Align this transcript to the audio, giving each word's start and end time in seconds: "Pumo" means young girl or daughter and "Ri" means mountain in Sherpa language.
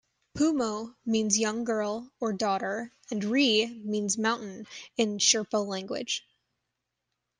"Pumo" 0.33 0.95
means 1.05 1.37
young 1.37 1.63
girl 1.63 2.11
or 2.19 2.33
daughter 2.33 2.91
and 3.11 3.23
"Ri" 3.23 3.67
means 3.67 4.17
mountain 4.17 4.65
in 4.97 5.19
Sherpa 5.19 5.59
language. 5.63 6.25